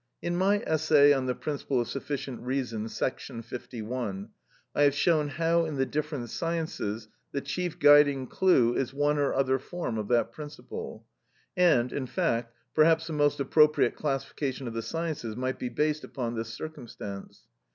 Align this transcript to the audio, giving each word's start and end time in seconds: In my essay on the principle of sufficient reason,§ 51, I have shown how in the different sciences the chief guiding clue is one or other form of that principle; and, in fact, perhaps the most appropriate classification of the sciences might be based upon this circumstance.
In 0.19 0.35
my 0.35 0.63
essay 0.65 1.13
on 1.13 1.27
the 1.27 1.35
principle 1.35 1.79
of 1.79 1.87
sufficient 1.87 2.41
reason,§ 2.41 2.85
51, 3.45 4.29
I 4.73 4.81
have 4.81 4.95
shown 4.95 5.27
how 5.27 5.63
in 5.65 5.75
the 5.75 5.85
different 5.85 6.31
sciences 6.31 7.07
the 7.33 7.39
chief 7.41 7.77
guiding 7.77 8.25
clue 8.25 8.73
is 8.73 8.95
one 8.95 9.19
or 9.19 9.31
other 9.35 9.59
form 9.59 9.99
of 9.99 10.07
that 10.07 10.31
principle; 10.31 11.05
and, 11.55 11.93
in 11.93 12.07
fact, 12.07 12.51
perhaps 12.73 13.05
the 13.05 13.13
most 13.13 13.39
appropriate 13.39 13.95
classification 13.95 14.67
of 14.67 14.73
the 14.73 14.81
sciences 14.81 15.35
might 15.35 15.59
be 15.59 15.69
based 15.69 16.03
upon 16.03 16.33
this 16.33 16.51
circumstance. 16.51 17.43